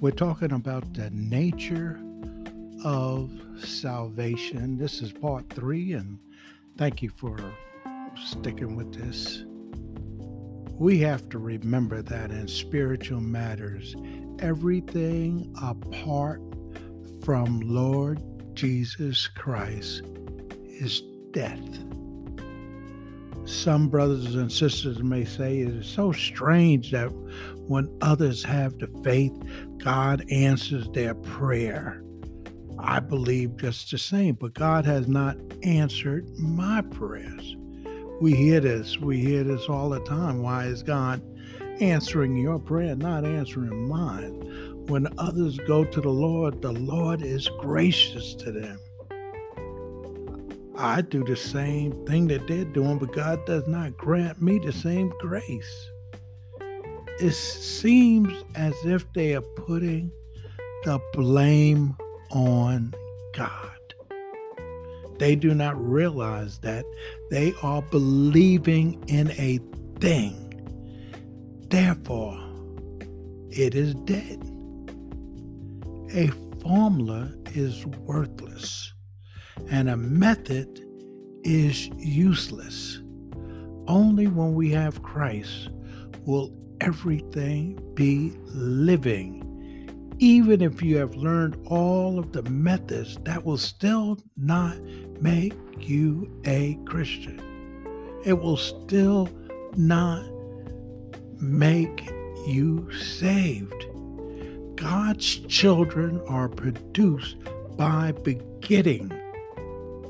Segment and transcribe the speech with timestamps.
[0.00, 2.00] We're talking about the nature
[2.84, 4.78] of salvation.
[4.78, 6.20] This is part three, and
[6.76, 7.36] thank you for
[8.14, 9.42] sticking with this.
[10.78, 13.96] We have to remember that in spiritual matters,
[14.38, 16.42] everything apart
[17.24, 18.20] from Lord
[18.54, 20.02] Jesus Christ
[20.64, 21.02] is
[21.32, 21.58] death.
[23.48, 27.08] Some brothers and sisters may say it is so strange that
[27.66, 29.32] when others have the faith,
[29.78, 32.02] God answers their prayer.
[32.78, 37.56] I believe just the same, but God has not answered my prayers.
[38.20, 40.42] We hear this, we hear this all the time.
[40.42, 41.22] Why is God
[41.80, 44.84] answering your prayer, not answering mine?
[44.88, 48.78] When others go to the Lord, the Lord is gracious to them.
[50.80, 54.72] I do the same thing that they're doing, but God does not grant me the
[54.72, 55.90] same grace.
[57.18, 60.12] It seems as if they are putting
[60.84, 61.96] the blame
[62.30, 62.94] on
[63.34, 63.72] God.
[65.18, 66.84] They do not realize that
[67.28, 69.58] they are believing in a
[69.98, 70.44] thing.
[71.70, 72.38] Therefore,
[73.50, 74.40] it is dead.
[76.14, 76.28] A
[76.62, 78.92] formula is worthless
[79.70, 80.84] and a method
[81.44, 83.00] is useless.
[83.86, 85.70] Only when we have Christ
[86.26, 89.44] will everything be living.
[90.18, 94.78] Even if you have learned all of the methods, that will still not
[95.20, 97.40] make you a Christian.
[98.24, 99.28] It will still
[99.76, 100.24] not
[101.40, 102.10] make
[102.46, 103.86] you saved.
[104.74, 107.36] God's children are produced
[107.76, 109.12] by begetting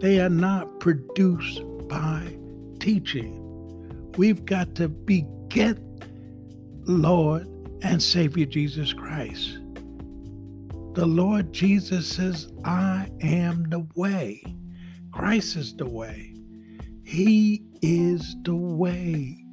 [0.00, 2.36] they are not produced by
[2.80, 3.42] teaching.
[4.16, 5.78] We've got to beget
[6.84, 7.46] Lord
[7.82, 9.58] and Savior Jesus Christ.
[10.94, 14.42] The Lord Jesus says, I am the way.
[15.12, 16.34] Christ is the way.
[17.04, 19.44] He is the way.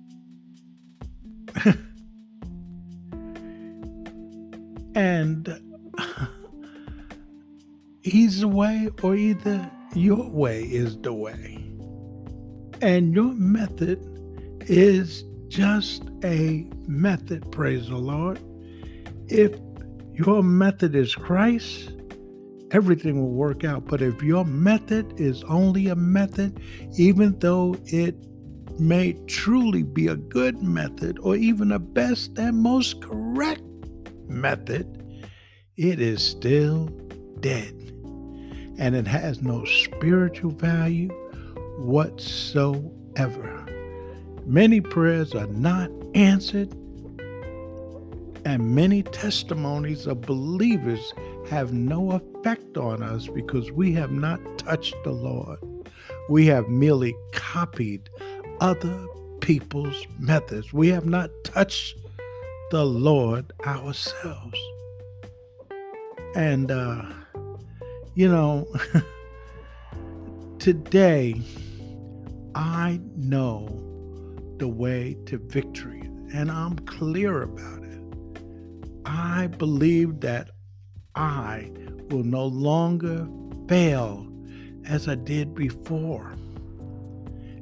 [4.96, 5.62] and
[8.02, 11.58] he's the way, or either your way is the way.
[12.82, 14.00] And your method
[14.68, 18.40] is just a method, praise the Lord.
[19.28, 19.54] If
[20.14, 21.92] your method is Christ,
[22.72, 23.86] everything will work out.
[23.86, 26.60] But if your method is only a method,
[26.98, 28.16] even though it
[28.80, 33.64] may truly be a good method or even a best and most correct
[34.28, 35.00] method,
[35.78, 36.88] it is still
[37.40, 37.93] dead
[38.78, 41.10] and it has no spiritual value
[41.78, 43.66] whatsoever.
[44.46, 46.72] Many prayers are not answered,
[48.46, 51.14] and many testimonies of believers
[51.50, 55.60] have no effect on us because we have not touched the Lord.
[56.30, 58.10] We have merely copied
[58.60, 59.08] other
[59.40, 60.74] people's methods.
[60.74, 61.98] We have not touched
[62.72, 64.60] the Lord ourselves.
[66.36, 67.06] And uh,
[68.16, 68.68] you know,
[70.60, 71.42] today
[72.56, 73.68] I know
[74.58, 76.02] the way to victory
[76.34, 78.02] and I'm clear about it.
[79.06, 80.52] I believe that
[81.16, 81.72] I
[82.10, 83.28] will no longer
[83.68, 84.28] fail
[84.86, 86.34] as I did before.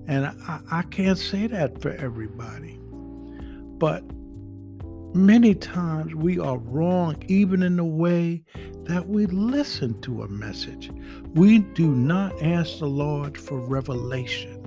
[0.07, 2.77] And I, I can't say that for everybody.
[2.81, 4.03] But
[5.13, 8.44] Many times we are wrong, even in the way
[8.85, 10.91] that we listen to a message.
[11.33, 14.65] We do not ask the Lord for revelation,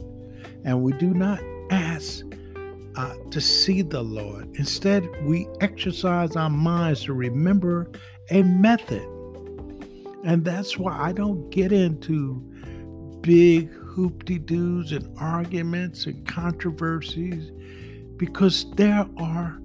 [0.64, 1.40] and we do not
[1.70, 2.25] ask
[2.96, 4.55] uh, to see the Lord.
[4.56, 7.90] Instead, we exercise our minds to remember
[8.31, 9.06] a method.
[10.25, 12.40] And that's why I don't get into
[13.20, 17.50] big hoopty doos and arguments and controversies
[18.16, 19.58] because there are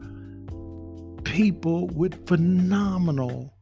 [1.23, 3.53] people with phenomenal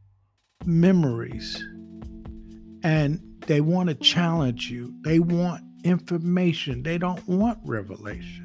[0.68, 1.66] memories
[2.84, 4.94] and they want to challenge you.
[5.02, 8.44] They want information, they don't want revelation.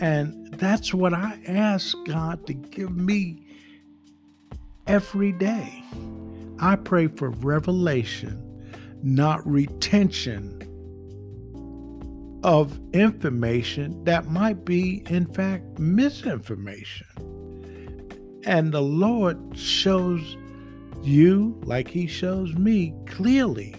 [0.00, 3.46] And that's what I ask God to give me
[4.86, 5.84] every day.
[6.58, 8.42] I pray for revelation,
[9.02, 10.58] not retention
[12.44, 17.06] of information that might be, in fact, misinformation.
[18.44, 20.36] And the Lord shows
[21.02, 23.74] you, like He shows me, clearly.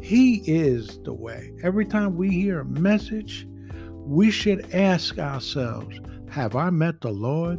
[0.00, 1.52] He is the way.
[1.62, 3.46] Every time we hear a message,
[3.92, 5.98] we should ask ourselves
[6.30, 7.58] Have I met the Lord?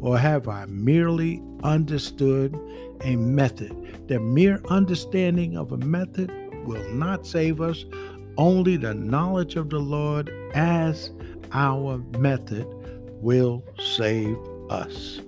[0.00, 2.58] Or have I merely understood
[3.02, 4.08] a method?
[4.08, 6.30] The mere understanding of a method
[6.66, 7.84] will not save us.
[8.36, 11.10] Only the knowledge of the Lord as
[11.52, 12.66] our method
[13.22, 14.36] will save
[14.68, 15.20] us.